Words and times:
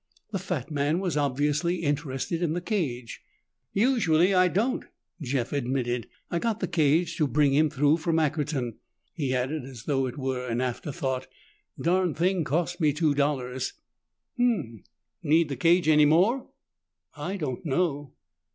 The 0.31 0.39
fat 0.39 0.71
man 0.71 0.97
was 0.99 1.15
obviously 1.15 1.83
interested 1.83 2.41
in 2.41 2.53
the 2.53 2.59
cage. 2.59 3.21
"Usually 3.71 4.33
I 4.33 4.47
don't," 4.47 4.85
Jeff 5.21 5.53
admitted. 5.53 6.07
"I 6.31 6.39
got 6.39 6.59
the 6.59 6.67
cage 6.67 7.17
to 7.17 7.27
bring 7.27 7.53
him 7.53 7.69
through 7.69 7.97
from 7.97 8.15
Ackerton." 8.17 8.77
He 9.13 9.35
added, 9.35 9.63
as 9.63 9.83
though 9.83 10.07
it 10.07 10.17
were 10.17 10.47
an 10.47 10.59
afterthought, 10.59 11.27
"Darn' 11.79 12.15
thing 12.15 12.43
cost 12.43 12.81
me 12.81 12.93
two 12.93 13.13
dollars." 13.13 13.73
"Hmm. 14.37 14.77
Need 15.21 15.49
the 15.49 15.55
cage 15.55 15.87
any 15.87 16.05
more?" 16.05 16.47
"I 17.15 17.37
don't 17.37 17.63
know." 17.63 18.13